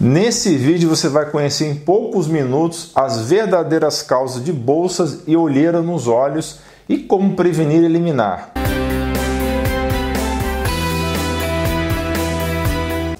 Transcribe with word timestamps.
Nesse 0.00 0.56
vídeo 0.56 0.88
você 0.88 1.08
vai 1.08 1.28
conhecer 1.28 1.66
em 1.66 1.74
poucos 1.74 2.28
minutos 2.28 2.92
as 2.94 3.22
verdadeiras 3.22 4.00
causas 4.00 4.44
de 4.44 4.52
bolsas 4.52 5.24
e 5.26 5.36
olheira 5.36 5.82
nos 5.82 6.06
olhos 6.06 6.60
e 6.88 6.98
como 6.98 7.34
prevenir 7.34 7.82
e 7.82 7.86
eliminar. 7.86 8.52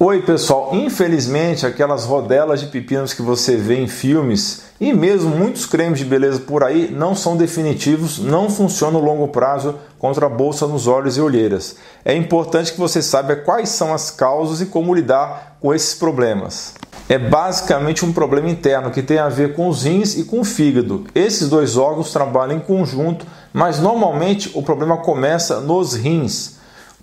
Oi 0.01 0.23
pessoal, 0.23 0.71
infelizmente 0.75 1.67
aquelas 1.67 2.05
rodelas 2.05 2.61
de 2.61 2.67
pepinos 2.67 3.13
que 3.13 3.21
você 3.21 3.57
vê 3.57 3.81
em 3.81 3.89
filmes 3.89 4.63
e 4.81 4.93
mesmo 4.93 5.29
muitos 5.35 5.67
cremes 5.67 5.99
de 5.99 6.05
beleza 6.05 6.39
por 6.39 6.63
aí 6.63 6.89
não 6.89 7.17
são 7.17 7.37
definitivos, 7.37 8.21
não 8.21 8.49
funcionam 8.49 9.01
no 9.01 9.05
longo 9.05 9.27
prazo 9.27 9.75
contra 9.99 10.27
a 10.27 10.29
bolsa 10.29 10.69
nos 10.69 10.87
olhos 10.87 11.17
e 11.17 11.21
olheiras. 11.21 11.75
É 12.05 12.15
importante 12.15 12.73
que 12.73 12.79
você 12.79 13.03
saiba 13.03 13.35
quais 13.35 13.71
são 13.71 13.93
as 13.93 14.09
causas 14.09 14.61
e 14.61 14.67
como 14.67 14.95
lidar 14.95 15.57
com 15.61 15.75
esses 15.75 15.95
problemas. 15.95 16.75
É 17.09 17.19
basicamente 17.19 18.05
um 18.05 18.13
problema 18.13 18.49
interno 18.49 18.93
que 18.93 19.03
tem 19.03 19.19
a 19.19 19.29
ver 19.29 19.57
com 19.57 19.69
os 19.69 19.83
rins 19.83 20.17
e 20.17 20.23
com 20.23 20.39
o 20.39 20.45
fígado. 20.45 21.07
Esses 21.13 21.49
dois 21.49 21.77
órgãos 21.77 22.13
trabalham 22.13 22.57
em 22.57 22.61
conjunto, 22.61 23.27
mas 23.53 23.81
normalmente 23.81 24.49
o 24.55 24.63
problema 24.63 24.99
começa 24.99 25.59
nos 25.59 25.95
rins. 25.95 26.58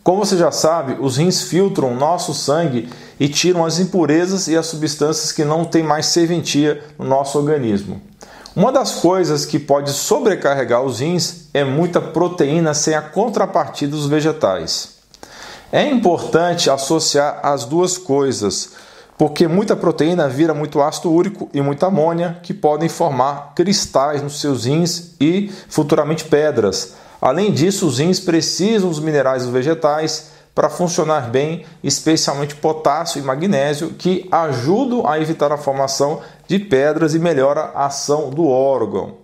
Como 0.05 0.23
você 0.23 0.37
já 0.37 0.51
sabe, 0.51 0.97
os 0.99 1.17
rins 1.17 1.41
filtram 1.41 1.95
nosso 1.95 2.31
sangue 2.31 2.87
e 3.19 3.27
tiram 3.27 3.65
as 3.65 3.79
impurezas 3.79 4.47
e 4.47 4.55
as 4.55 4.67
substâncias 4.67 5.31
que 5.31 5.43
não 5.43 5.65
têm 5.65 5.81
mais 5.81 6.05
serventia 6.05 6.83
no 6.99 7.05
nosso 7.05 7.39
organismo. 7.39 7.99
Uma 8.55 8.71
das 8.71 8.91
coisas 8.99 9.47
que 9.47 9.57
pode 9.57 9.89
sobrecarregar 9.89 10.83
os 10.83 10.99
rins 10.99 11.49
é 11.55 11.63
muita 11.63 11.99
proteína 11.99 12.75
sem 12.75 12.93
a 12.93 13.01
contrapartida 13.01 13.93
dos 13.93 14.05
vegetais. 14.05 14.89
É 15.71 15.89
importante 15.89 16.69
associar 16.69 17.39
as 17.41 17.65
duas 17.65 17.97
coisas, 17.97 18.73
porque 19.17 19.47
muita 19.47 19.75
proteína 19.75 20.29
vira 20.29 20.53
muito 20.53 20.83
ácido 20.83 21.11
úrico 21.11 21.49
e 21.51 21.63
muita 21.63 21.87
amônia, 21.87 22.37
que 22.43 22.53
podem 22.53 22.87
formar 22.87 23.53
cristais 23.55 24.21
nos 24.21 24.39
seus 24.39 24.65
rins 24.65 25.15
e 25.19 25.51
futuramente 25.67 26.25
pedras 26.25 26.93
Além 27.25 27.51
disso, 27.51 27.87
os 27.87 27.97
rins 27.97 28.19
precisam 28.19 28.87
dos 28.87 28.99
minerais 28.99 29.41
dos 29.41 29.51
vegetais 29.51 30.27
para 30.53 30.69
funcionar 30.69 31.31
bem, 31.31 31.65
especialmente 31.83 32.53
potássio 32.53 33.17
e 33.17 33.23
magnésio, 33.23 33.95
que 33.97 34.27
ajudam 34.31 35.07
a 35.07 35.19
evitar 35.19 35.51
a 35.51 35.57
formação 35.57 36.21
de 36.47 36.59
pedras 36.59 37.15
e 37.15 37.19
melhora 37.19 37.71
a 37.73 37.87
ação 37.87 38.29
do 38.29 38.47
órgão. 38.47 39.15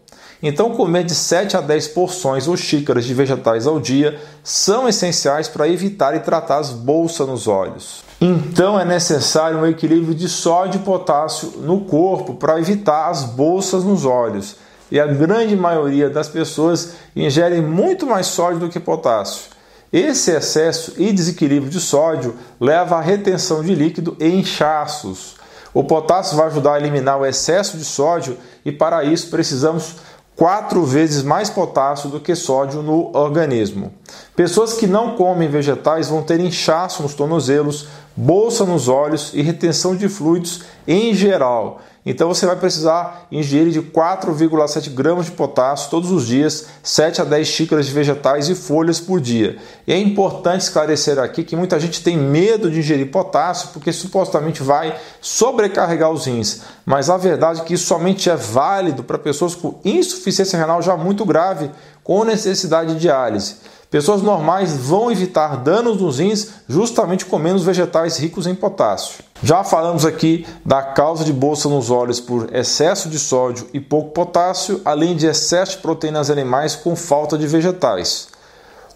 Então, 0.42 0.72
comer 0.72 1.04
de 1.04 1.14
7 1.14 1.56
a 1.56 1.62
10 1.62 1.90
porções 1.90 2.48
ou 2.48 2.58
xícaras 2.58 3.06
de 3.06 3.14
vegetais 3.14 3.68
ao 3.68 3.80
dia 3.80 4.20
são 4.44 4.90
essenciais 4.90 5.48
para 5.48 5.70
evitar 5.70 6.16
e 6.16 6.22
tratar 6.22 6.58
as 6.58 6.72
bolsas 6.72 7.28
nos 7.28 7.48
olhos. 7.48 8.04
Então, 8.20 8.80
é 8.80 8.84
necessário 8.84 9.60
um 9.60 9.68
equilíbrio 9.68 10.16
de 10.16 10.28
sódio 10.28 10.80
e 10.82 10.84
potássio 10.84 11.54
no 11.58 11.82
corpo 11.82 12.34
para 12.34 12.60
evitar 12.60 13.10
as 13.12 13.24
bolsas 13.24 13.84
nos 13.84 14.06
olhos 14.06 14.56
e 14.92 15.00
a 15.00 15.08
grande 15.08 15.56
maioria 15.56 16.10
das 16.10 16.28
pessoas 16.28 16.94
ingerem 17.16 17.62
muito 17.62 18.06
mais 18.06 18.28
sódio 18.28 18.60
do 18.60 18.70
que 18.70 18.80
potássio. 18.80 19.44
Esse 19.92 20.32
excesso 20.32 20.94
e 20.98 21.12
desequilíbrio 21.12 21.72
de 21.72 21.80
sódio 21.80 22.36
leva 22.60 22.98
à 22.98 23.02
retenção 23.02 23.64
de 23.64 23.74
líquido 23.74 24.16
e 24.20 24.28
inchaços. 24.28 25.36
O 25.74 25.84
potássio 25.84 26.38
vai 26.38 26.48
ajudar 26.48 26.74
a 26.74 26.80
eliminar 26.80 27.20
o 27.20 27.26
excesso 27.26 27.78
de 27.78 27.86
sódio 27.86 28.38
e 28.66 28.72
para 28.72 29.04
isso 29.04 29.30
precisamos 29.30 29.96
quatro 30.36 30.84
vezes 30.86 31.24
mais 31.24 31.50
potássio 31.50 32.10
do 32.10 32.20
que 32.20 32.36
sódio 32.36 32.82
no 32.82 33.16
organismo. 33.16 33.94
Pessoas 34.36 34.74
que 34.74 34.88
não 34.88 35.16
comem 35.16 35.50
vegetais 35.50 36.10
vão 36.10 36.24
ter 36.24 36.40
inchaço 36.40 37.04
nos 37.04 37.14
tornozelos, 37.14 37.88
bolsa 38.16 38.66
nos 38.66 38.88
olhos 38.88 39.32
e 39.34 39.42
retenção 39.42 39.96
de 39.96 40.10
fluidos 40.10 40.64
em 40.88 41.14
geral. 41.14 41.82
Então 42.04 42.28
você 42.28 42.48
vai 42.48 42.56
precisar 42.56 43.28
ingerir 43.32 43.72
de 43.72 43.82
4,7 43.82 44.90
gramas 44.90 45.28
de 45.28 45.34
potássio 45.34 45.92
todos 45.92 46.10
os 46.10 46.26
dias, 46.26 46.66
7 46.82 47.22
a 47.22 47.24
10 47.24 47.48
xícaras 47.48 47.86
de 47.86 47.94
vegetais 47.94 48.50
e 48.50 48.56
folhas 48.56 49.00
por 49.00 49.22
dia. 49.22 49.58
E 49.86 49.94
é 49.94 50.00
importante 50.00 50.62
esclarecer 50.62 51.20
aqui 51.20 51.44
que 51.44 51.56
muita 51.56 51.80
gente 51.80 52.04
tem 52.04 52.18
medo 52.18 52.72
de 52.72 52.80
ingerir 52.80 53.12
potássio 53.12 53.70
porque 53.72 53.94
supostamente 53.94 54.64
vai 54.64 54.98
sobrecarregar 55.22 56.10
os 56.10 56.26
rins. 56.26 56.62
Mas 56.84 57.08
a 57.08 57.18
verdade 57.18 57.62
é 57.62 57.64
que 57.64 57.76
isso 57.76 57.86
somente 57.86 58.32
é 58.32 58.36
válido 58.36 59.04
para 59.04 59.20
pessoas 59.20 59.54
com 59.54 59.80
insuficiência 59.86 60.58
renal 60.58 60.82
já 60.82 60.98
muito 60.98 61.24
grave, 61.24 61.70
com 62.04 62.24
necessidade 62.24 62.96
de 62.96 63.00
diálise. 63.00 63.58
Pessoas 63.92 64.22
normais 64.22 64.72
vão 64.78 65.12
evitar 65.12 65.58
danos 65.58 66.00
nos 66.00 66.18
rins 66.18 66.48
justamente 66.66 67.26
comendo 67.26 67.58
os 67.58 67.66
vegetais 67.66 68.18
ricos 68.18 68.48
em 68.48 68.56
potássio. 68.56 69.22
Já 69.44 69.66
falamos 69.66 70.06
aqui 70.06 70.48
da 70.64 70.82
causa 70.82 71.26
de 71.26 71.34
bolsa 71.34 71.68
nos 71.68 71.92
olhos 71.92 72.22
por 72.22 72.56
excesso 72.56 73.10
de 73.10 73.20
sódio 73.20 73.68
e 73.74 73.82
pouco 73.82 74.12
potássio, 74.12 74.80
além 74.86 75.14
de 75.14 75.26
excesso 75.26 75.74
de 75.74 75.80
proteínas 75.80 76.30
animais 76.30 76.74
com 76.74 76.96
falta 76.96 77.38
de 77.38 77.46
vegetais. 77.46 78.31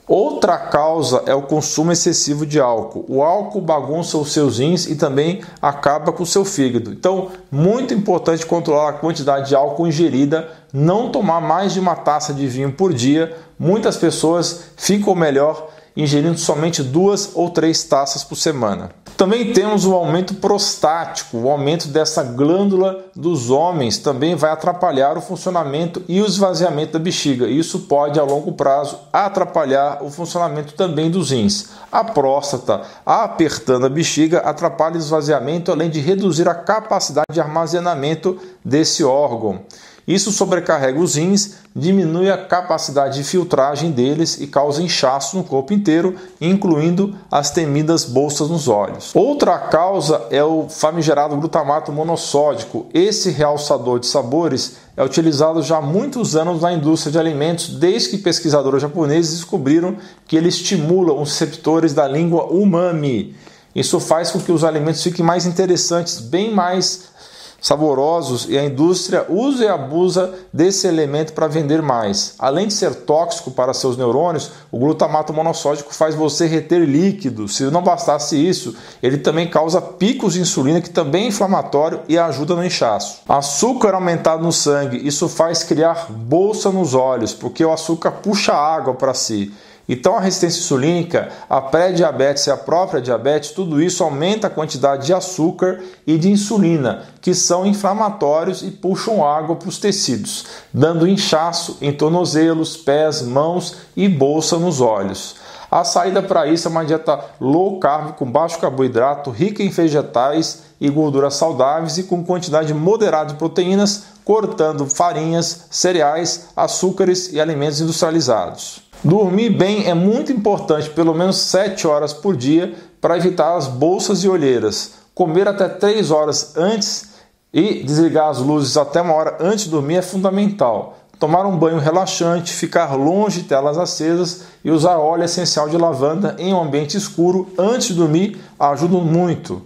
Outra 0.07 0.55
causa 0.57 1.23
é 1.25 1.33
o 1.33 1.41
consumo 1.41 1.91
excessivo 1.91 2.45
de 2.45 2.59
álcool. 2.59 3.05
O 3.09 3.23
álcool 3.23 3.59
bagunça 3.59 4.19
os 4.19 4.31
seus 4.31 4.59
rins 4.59 4.85
e 4.85 4.95
também 4.95 5.41
acaba 5.59 6.11
com 6.11 6.21
o 6.21 6.27
seu 6.27 6.45
fígado. 6.45 6.91
Então, 6.91 7.29
muito 7.51 7.91
importante 7.91 8.45
controlar 8.45 8.89
a 8.89 8.93
quantidade 8.93 9.49
de 9.49 9.55
álcool 9.55 9.88
ingerida, 9.88 10.47
não 10.71 11.09
tomar 11.09 11.41
mais 11.41 11.73
de 11.73 11.79
uma 11.79 11.95
taça 11.95 12.35
de 12.35 12.45
vinho 12.45 12.71
por 12.71 12.93
dia. 12.93 13.35
Muitas 13.57 13.97
pessoas 13.97 14.66
ficam 14.77 15.16
melhor 15.16 15.69
ingerindo 15.97 16.37
somente 16.37 16.83
duas 16.83 17.31
ou 17.33 17.49
três 17.49 17.83
taças 17.83 18.23
por 18.23 18.35
semana. 18.35 18.91
Também 19.18 19.53
temos 19.53 19.86
o 19.86 19.94
aumento 19.94 20.34
prostático, 20.34 21.38
o 21.38 21.50
aumento 21.50 21.88
dessa 21.88 22.22
glândula 22.22 23.06
dos 23.16 23.50
homens 23.50 23.98
também 23.98 24.36
vai 24.36 24.52
atrapalhar 24.52 25.18
o 25.18 25.22
funcionamento 25.22 26.03
e 26.06 26.20
o 26.22 26.26
esvaziamento 26.26 26.94
da 26.94 27.00
bexiga. 27.00 27.48
Isso 27.48 27.80
pode, 27.81 28.20
a 28.20 28.24
longo 28.24 28.52
prazo, 28.52 29.00
atrapalhar 29.14 30.03
o 30.03 30.12
funcionamento 30.12 30.74
também 30.74 31.09
dos 31.09 31.31
rins. 31.31 31.70
A 31.90 32.03
próstata, 32.03 32.81
apertando 33.06 33.86
a 33.86 33.90
bexiga, 33.90 34.40
atrapalha 34.40 34.96
o 34.96 35.00
esvaziamento, 35.00 35.72
além 35.72 35.90
de 35.90 36.02
reduzir 36.02 36.50
a 36.50 36.56
capacidade 36.56 37.32
de 37.32 37.40
armazenamento 37.40 38.38
desse 38.66 39.02
órgão. 39.02 39.62
Isso 40.07 40.31
sobrecarrega 40.31 40.99
os 40.99 41.16
rins, 41.16 41.55
diminui 41.75 42.29
a 42.29 42.38
capacidade 42.38 43.17
de 43.17 43.23
filtragem 43.23 43.91
deles 43.91 44.39
e 44.39 44.45
causa 44.45 44.83
inchaço 44.83 45.35
no 45.35 45.43
corpo 45.43 45.73
inteiro, 45.73 46.16
incluindo 46.39 47.16
as 47.31 47.49
temidas 47.49 48.05
bolsas 48.05 48.47
nos 48.47 48.67
olhos. 48.67 49.11
Outra 49.16 49.57
causa 49.57 50.27
é 50.29 50.43
o 50.43 50.67
famigerado 50.69 51.35
glutamato 51.35 51.91
monossódico. 51.91 52.85
Esse 52.93 53.31
realçador 53.31 53.99
de 53.99 54.05
sabores 54.05 54.77
é 54.95 55.03
utilizado 55.03 55.63
já 55.63 55.77
há 55.77 55.81
muitos 55.81 56.35
anos 56.35 56.61
na 56.61 56.72
indústria 56.72 57.11
de 57.11 57.19
alimentos, 57.19 57.69
desde 57.69 58.09
que 58.09 58.17
pesquisadores 58.19 58.83
japoneses 58.83 59.39
descobriram 59.39 59.97
que 60.27 60.37
ele 60.37 60.49
estimula 60.49 61.13
os 61.13 61.31
receptores 61.31 61.93
da 61.93 62.07
língua 62.07 62.45
umami. 62.45 63.35
Isso 63.75 63.99
faz 63.99 64.31
com 64.31 64.39
que 64.39 64.51
os 64.51 64.63
alimentos 64.63 65.03
fiquem 65.03 65.25
mais 65.25 65.45
interessantes, 65.45 66.19
bem 66.19 66.53
mais 66.53 67.15
saborosos 67.61 68.47
e 68.49 68.57
a 68.57 68.63
indústria 68.63 69.25
usa 69.29 69.66
e 69.66 69.67
abusa 69.67 70.33
desse 70.53 70.88
elemento 70.88 71.33
para 71.33 71.47
vender 71.47 71.81
mais. 71.81 72.35
Além 72.38 72.67
de 72.67 72.73
ser 72.73 72.93
tóxico 72.93 73.51
para 73.51 73.73
seus 73.73 73.97
neurônios, 73.97 74.51
o 74.71 74.77
glutamato 74.77 75.33
monossódico 75.33 75.93
faz 75.93 76.16
você 76.16 76.45
reter 76.45 76.81
líquido. 76.81 77.47
Se 77.47 77.63
não 77.66 77.81
bastasse 77.81 78.35
isso, 78.35 78.75
ele 79.01 79.17
também 79.17 79.49
causa 79.49 79.81
picos 79.81 80.33
de 80.33 80.41
insulina, 80.41 80.81
que 80.81 80.89
também 80.89 81.25
é 81.25 81.27
inflamatório 81.27 82.01
e 82.07 82.17
ajuda 82.17 82.55
no 82.55 82.66
inchaço. 82.66 83.21
Açúcar 83.27 83.93
aumentado 83.95 84.43
no 84.43 84.51
sangue, 84.51 85.05
isso 85.05 85.27
faz 85.27 85.63
criar 85.63 86.11
bolsa 86.11 86.72
nos 86.72 86.93
olhos, 86.93 87.33
porque 87.33 87.63
o 87.63 87.72
açúcar 87.72 88.11
puxa 88.11 88.53
água 88.53 88.93
para 88.93 89.13
si. 89.13 89.53
Então, 89.88 90.18
a 90.18 90.19
resistência 90.19 90.59
insulínica, 90.59 91.29
a 91.47 91.62
pré-diabetes 91.62 92.47
e 92.47 92.51
a 92.51 92.57
própria 92.57 93.01
diabetes, 93.01 93.51
tudo 93.51 93.81
isso 93.81 94.03
aumenta 94.03 94.47
a 94.47 94.50
quantidade 94.50 95.06
de 95.06 95.13
açúcar 95.13 95.79
e 96.07 96.18
de 96.18 96.31
insulina, 96.31 97.03
que 97.22 97.35
são 97.35 97.66
inflamatórios 97.66 98.64
e 98.64 98.72
puxam 98.72 99.23
água 99.23 99.55
para 99.55 99.70
os 99.70 99.78
tecidos, 99.78 100.46
dando 100.73 101.08
inchaço 101.08 101.78
em 101.82 101.93
tornozelos, 101.93 102.76
pés, 102.76 103.22
mãos 103.22 103.76
e 103.96 104.09
bolsa 104.09 104.58
nos 104.58 104.82
olhos. 104.82 105.35
A 105.70 105.84
saída 105.84 106.22
para 106.22 106.47
isso 106.47 106.67
é 106.67 106.72
uma 106.72 106.85
dieta 106.85 107.20
low 107.40 107.79
carb 107.79 108.14
com 108.14 108.32
baixo 108.32 108.59
carboidrato, 108.59 109.29
rica 109.29 109.61
em 109.61 109.70
vegetais 109.70 110.64
e 110.79 110.90
gorduras 110.90 111.34
saudáveis 111.34 111.97
e 111.97 112.03
com 112.03 112.23
quantidade 112.23 112.73
moderada 112.73 113.34
de 113.34 113.35
proteínas, 113.35 114.03
cortando 114.23 114.85
farinhas, 114.87 115.66
cereais, 115.70 116.47
açúcares 116.55 117.32
e 117.34 117.41
alimentos 117.41 117.82
industrializados. 117.82 118.84
Dormir 119.05 119.52
bem 119.52 119.87
é 119.87 119.93
muito 119.93 120.31
importante, 120.31 120.90
pelo 120.90 121.13
menos 121.13 121.37
7 121.37 121.85
horas 121.85 122.11
por 122.11 122.35
dia, 122.35 122.73
para 122.99 123.16
evitar 123.16 123.55
as 123.55 123.67
bolsas 123.67 124.23
e 124.23 124.28
olheiras. 124.28 124.93
Comer 125.13 125.47
até 125.47 125.69
3 125.69 126.09
horas 126.09 126.57
antes 126.57 127.09
e 127.53 127.84
desligar 127.84 128.29
as 128.29 128.40
luzes 128.40 128.75
até 128.75 129.02
uma 129.02 129.13
hora 129.13 129.37
antes 129.40 129.66
de 129.66 129.69
dormir 129.69 129.97
é 129.97 130.02
fundamental. 130.02 130.97
Tomar 131.19 131.46
um 131.46 131.55
banho 131.55 131.78
relaxante, 131.78 132.52
ficar 132.52 132.96
longe 132.96 133.43
de 133.43 133.47
telas 133.47 133.78
acesas 133.78 134.46
e 134.63 134.72
usar 134.72 134.97
óleo 134.97 135.25
essencial 135.25 135.69
de 135.69 135.78
lavanda 135.78 136.35
em 136.40 136.51
um 136.51 136.63
ambiente 136.63 136.97
escuro 136.97 137.47
antes 137.59 137.90
de 137.90 137.93
dormir 137.93 138.41
ajuda 138.59 138.97
muito. 138.97 139.61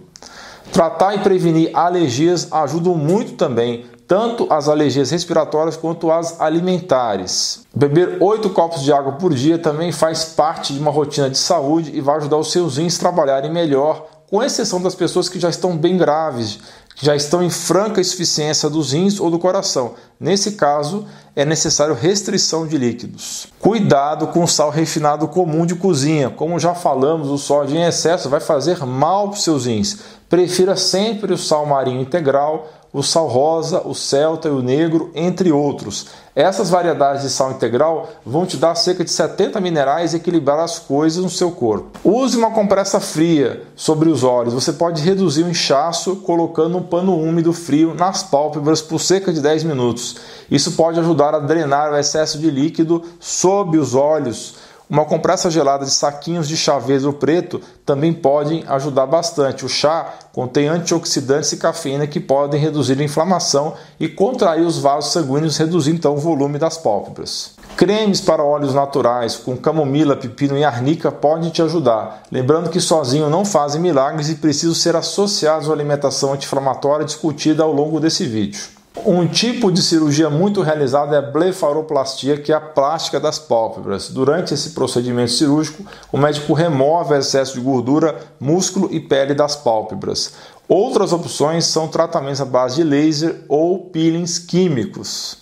Tratar 0.70 1.14
e 1.14 1.20
prevenir 1.20 1.70
alergias 1.72 2.46
ajudam 2.52 2.94
muito 2.94 3.32
também, 3.36 3.86
tanto 4.10 4.48
as 4.50 4.68
alergias 4.68 5.12
respiratórias 5.12 5.76
quanto 5.76 6.10
as 6.10 6.40
alimentares. 6.40 7.64
Beber 7.72 8.16
8 8.20 8.50
copos 8.50 8.82
de 8.82 8.92
água 8.92 9.12
por 9.12 9.32
dia 9.32 9.56
também 9.56 9.92
faz 9.92 10.24
parte 10.24 10.74
de 10.74 10.80
uma 10.80 10.90
rotina 10.90 11.30
de 11.30 11.38
saúde 11.38 11.92
e 11.94 12.00
vai 12.00 12.16
ajudar 12.16 12.36
os 12.38 12.50
seus 12.50 12.76
rins 12.76 12.96
a 12.96 12.98
trabalharem 12.98 13.52
melhor, 13.52 14.08
com 14.28 14.42
exceção 14.42 14.82
das 14.82 14.96
pessoas 14.96 15.28
que 15.28 15.38
já 15.38 15.48
estão 15.48 15.76
bem 15.76 15.96
graves, 15.96 16.58
que 16.96 17.06
já 17.06 17.14
estão 17.14 17.40
em 17.40 17.50
franca 17.50 18.00
insuficiência 18.00 18.68
dos 18.68 18.90
rins 18.90 19.20
ou 19.20 19.30
do 19.30 19.38
coração. 19.38 19.94
Nesse 20.18 20.52
caso, 20.52 21.06
é 21.36 21.44
necessário 21.44 21.94
restrição 21.94 22.66
de 22.66 22.76
líquidos. 22.76 23.46
Cuidado 23.60 24.26
com 24.26 24.42
o 24.42 24.48
sal 24.48 24.70
refinado 24.70 25.28
comum 25.28 25.64
de 25.64 25.76
cozinha. 25.76 26.30
Como 26.30 26.58
já 26.58 26.74
falamos, 26.74 27.28
o 27.28 27.38
sódio 27.38 27.76
em 27.76 27.84
excesso 27.84 28.28
vai 28.28 28.40
fazer 28.40 28.84
mal 28.84 29.28
para 29.28 29.38
os 29.38 29.44
seus 29.44 29.66
rins. 29.66 29.98
Prefira 30.28 30.76
sempre 30.76 31.32
o 31.32 31.38
sal 31.38 31.64
marinho 31.64 32.00
integral, 32.00 32.68
o 32.92 33.02
sal 33.02 33.28
rosa, 33.28 33.82
o 33.84 33.94
celta 33.94 34.48
e 34.48 34.50
o 34.50 34.62
negro, 34.62 35.10
entre 35.14 35.52
outros. 35.52 36.08
Essas 36.34 36.70
variedades 36.70 37.22
de 37.22 37.30
sal 37.30 37.52
integral 37.52 38.08
vão 38.24 38.46
te 38.46 38.56
dar 38.56 38.74
cerca 38.74 39.04
de 39.04 39.10
70 39.10 39.60
minerais 39.60 40.12
e 40.12 40.16
equilibrar 40.16 40.58
as 40.58 40.78
coisas 40.78 41.22
no 41.22 41.30
seu 41.30 41.52
corpo. 41.52 41.98
Use 42.04 42.36
uma 42.36 42.50
compressa 42.50 42.98
fria 42.98 43.62
sobre 43.76 44.08
os 44.08 44.24
olhos. 44.24 44.54
Você 44.54 44.72
pode 44.72 45.02
reduzir 45.02 45.44
o 45.44 45.50
inchaço 45.50 46.16
colocando 46.16 46.78
um 46.78 46.82
pano 46.82 47.16
úmido 47.16 47.52
frio 47.52 47.94
nas 47.94 48.22
pálpebras 48.22 48.80
por 48.80 48.98
cerca 48.98 49.32
de 49.32 49.40
10 49.40 49.64
minutos. 49.64 50.16
Isso 50.50 50.72
pode 50.72 50.98
ajudar 50.98 51.34
a 51.34 51.40
drenar 51.40 51.92
o 51.92 51.96
excesso 51.96 52.38
de 52.38 52.50
líquido 52.50 53.02
sob 53.18 53.78
os 53.78 53.94
olhos 53.94 54.54
uma 54.90 55.04
compressa 55.04 55.48
gelada 55.48 55.84
de 55.84 55.92
saquinhos 55.92 56.48
de 56.48 56.56
chá 56.56 56.76
ou 57.06 57.12
preto 57.12 57.60
também 57.86 58.12
podem 58.12 58.64
ajudar 58.66 59.06
bastante. 59.06 59.64
O 59.64 59.68
chá 59.68 60.14
contém 60.32 60.66
antioxidantes 60.66 61.52
e 61.52 61.58
cafeína 61.58 62.08
que 62.08 62.18
podem 62.18 62.60
reduzir 62.60 63.00
a 63.00 63.04
inflamação 63.04 63.74
e 64.00 64.08
contrair 64.08 64.66
os 64.66 64.78
vasos 64.78 65.12
sanguíneos, 65.12 65.56
reduzindo 65.56 65.98
então 65.98 66.14
o 66.14 66.18
volume 66.18 66.58
das 66.58 66.76
pálpebras. 66.76 67.52
Cremes 67.76 68.20
para 68.20 68.42
óleos 68.42 68.74
naturais 68.74 69.36
com 69.36 69.56
camomila, 69.56 70.16
pepino 70.16 70.58
e 70.58 70.64
arnica 70.64 71.12
podem 71.12 71.50
te 71.50 71.62
ajudar. 71.62 72.24
Lembrando 72.30 72.68
que 72.68 72.80
sozinho 72.80 73.30
não 73.30 73.44
fazem 73.44 73.80
milagres 73.80 74.28
e 74.28 74.34
precisam 74.34 74.74
ser 74.74 74.96
associados 74.96 75.70
à 75.70 75.72
alimentação 75.72 76.32
anti-inflamatória 76.32 77.06
discutida 77.06 77.62
ao 77.62 77.72
longo 77.72 78.00
desse 78.00 78.26
vídeo. 78.26 78.79
Um 79.06 79.26
tipo 79.26 79.70
de 79.70 79.80
cirurgia 79.82 80.28
muito 80.28 80.62
realizada 80.62 81.14
é 81.14 81.18
a 81.20 81.22
blefaroplastia, 81.22 82.36
que 82.36 82.52
é 82.52 82.56
a 82.56 82.60
plástica 82.60 83.20
das 83.20 83.38
pálpebras. 83.38 84.10
Durante 84.10 84.52
esse 84.52 84.70
procedimento 84.70 85.30
cirúrgico, 85.30 85.84
o 86.12 86.18
médico 86.18 86.52
remove 86.52 87.14
excesso 87.14 87.54
de 87.54 87.60
gordura, 87.60 88.16
músculo 88.40 88.88
e 88.90 88.98
pele 88.98 89.32
das 89.32 89.54
pálpebras. 89.54 90.34
Outras 90.68 91.12
opções 91.12 91.66
são 91.66 91.86
tratamentos 91.86 92.40
à 92.40 92.44
base 92.44 92.76
de 92.76 92.84
laser 92.84 93.44
ou 93.48 93.78
peelings 93.78 94.38
químicos. 94.38 95.38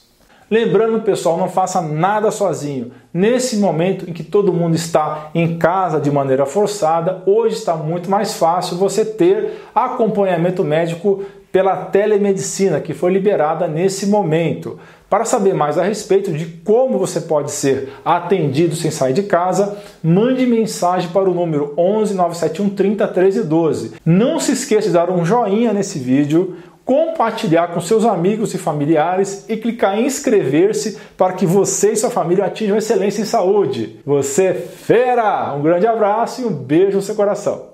Lembrando, 0.51 1.03
pessoal, 1.03 1.37
não 1.37 1.49
faça 1.49 1.83
nada 1.83 2.31
sozinho. 2.31 2.91
Nesse 3.13 3.59
momento 3.59 4.09
em 4.09 4.15
que 4.15 4.23
todo 4.23 4.53
mundo 4.53 4.75
está 4.75 5.31
em 5.35 5.59
casa 5.59 6.01
de 6.01 6.11
maneira 6.11 6.47
forçada, 6.47 7.23
hoje 7.27 7.57
está 7.57 7.75
muito 7.75 8.11
mais 8.11 8.33
fácil 8.35 8.79
você 8.79 9.05
ter 9.05 9.61
acompanhamento 9.75 10.65
médico 10.65 11.23
pela 11.51 11.77
telemedicina 11.77 12.81
que 12.81 12.95
foi 12.95 13.13
liberada 13.13 13.67
nesse 13.67 14.07
momento. 14.07 14.79
Para 15.09 15.25
saber 15.25 15.55
mais 15.55 15.79
a 15.79 15.83
respeito 15.83 16.31
de 16.31 16.45
como 16.45 16.99
você 16.99 17.23
pode 17.23 17.51
ser 17.51 17.95
atendido 18.05 18.77
sem 18.77 18.91
sair 18.91 19.15
de 19.15 19.23
casa, 19.23 19.79
mande 20.03 20.45
mensagem 20.45 21.11
para 21.11 21.31
o 21.31 21.35
número 21.35 21.73
11 21.79 22.15
971 22.15 22.71
30 22.75 23.09
13 23.09 23.45
12. 23.45 23.93
Não 24.05 24.39
se 24.39 24.53
esqueça 24.53 24.89
de 24.89 24.93
dar 24.93 25.11
um 25.11 25.25
joinha 25.25 25.73
nesse 25.73 25.99
vídeo, 25.99 26.57
compartilhar 26.89 27.69
com 27.69 27.81
seus 27.81 28.05
amigos 28.05 28.53
e 28.53 28.59
familiares 28.59 29.45
e 29.49 29.57
clicar 29.57 29.99
em 29.99 30.07
inscrever-se 30.07 30.99
para 31.17 31.35
que 31.35 31.45
você 31.45 31.93
e 31.93 31.97
sua 31.97 32.11
família 32.11 32.45
atinjam 32.45 32.77
excelência 32.79 33.21
em 33.21 33.27
saúde. 33.27 34.01
Você 34.07 34.45
é 34.45 34.55
fera! 34.55 35.55
Um 35.55 35.63
grande 35.63 35.87
abraço 35.87 36.41
e 36.41 36.45
um 36.45 36.51
beijo 36.51 36.97
no 36.97 37.03
seu 37.03 37.15
coração. 37.15 37.67